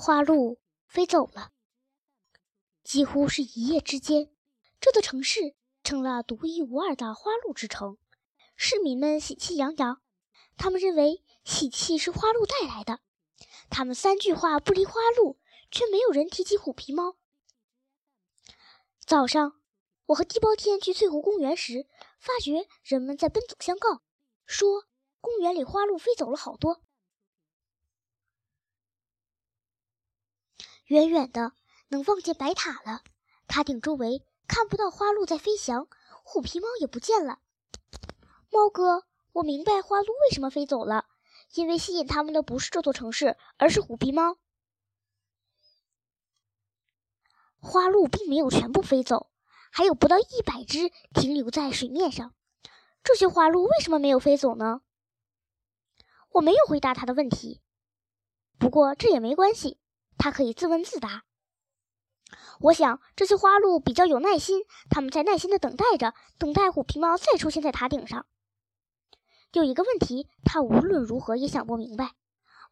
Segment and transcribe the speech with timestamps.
[0.00, 1.50] 花鹿飞走了，
[2.84, 4.30] 几乎是一夜之间，
[4.78, 7.98] 这座城市成了独一无二的花鹿之城。
[8.54, 10.00] 市民们喜气洋洋，
[10.56, 13.00] 他们认为喜气是花鹿带来的。
[13.70, 15.40] 他们三句话不离花鹿，
[15.72, 17.16] 却没有人提起虎皮猫。
[19.04, 19.60] 早上，
[20.06, 21.88] 我和地包天去翠湖公园时，
[22.20, 24.00] 发觉人们在奔走相告，
[24.46, 24.84] 说
[25.20, 26.84] 公园里花鹿飞走了好多。
[30.88, 31.52] 远远的
[31.88, 33.02] 能望见白塔了，
[33.46, 35.86] 塔顶周围看不到花鹿在飞翔，
[36.24, 37.40] 虎皮猫也不见了。
[38.50, 41.04] 猫哥，我明白花鹿为什么飞走了，
[41.52, 44.38] 因为吸引他们的不是这座城市，而是虎皮猫。
[47.60, 49.30] 花鹿并没有全部飞走，
[49.70, 52.34] 还有不到一百只停留在水面上。
[53.02, 54.80] 这些花鹿为什么没有飞走呢？
[56.30, 57.60] 我没有回答他的问题，
[58.58, 59.78] 不过这也没关系。
[60.18, 61.24] 他可以自问自答。
[62.60, 68.26] 我想这些花鹿比较有耐心，他们在耐心的等待着，等待虎皮猫再出现在塔顶上。
[69.52, 72.16] 有一个问题，他无论如何也想不明白：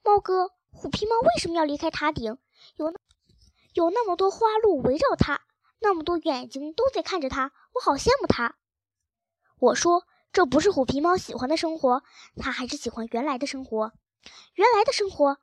[0.02, 2.36] 猫哥，虎皮猫为什么要离开塔顶？
[2.74, 2.98] 有那
[3.72, 5.40] 有那么多花鹿围绕它，
[5.78, 8.56] 那么多眼睛都在看着它，我好羡慕它。
[9.58, 12.02] 我说，这不是虎皮猫喜欢的生活，
[12.36, 13.92] 它还是喜欢原来的生活，
[14.54, 15.38] 原来的生活。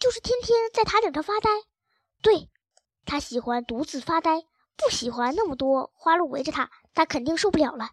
[0.00, 1.50] 就是天天在塔顶上发呆，
[2.22, 2.48] 对
[3.04, 4.40] 他喜欢独自发呆，
[4.74, 7.90] 不喜欢那么多花鹿围着他，他肯定受不了了。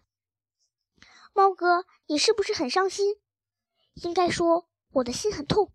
[1.34, 3.16] 猫哥，你是不是很伤心？
[3.92, 5.74] 应该说我的心很痛。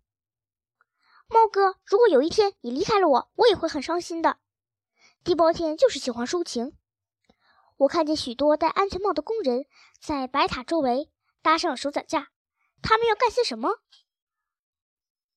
[1.28, 4.38] 猫哥，如果有一天你离开了我，我也会很伤心的。
[5.22, 6.76] 地包天就是喜欢抒情。
[7.76, 9.66] 我看见许多戴安全帽的工人
[10.00, 12.32] 在白塔周围搭上了手脚架，
[12.82, 13.78] 他们要干些什么？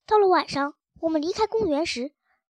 [0.07, 0.73] 到了晚上。
[1.01, 2.11] 我们离开公园时，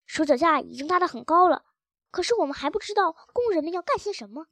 [0.07, 1.65] 手脚架已经搭得很高了，
[2.11, 4.47] 可是我们还不知道工人们要干些什么。